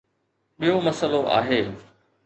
ٻيو 0.59 0.75
مسئلو 0.87 1.21
آهي. 1.37 1.61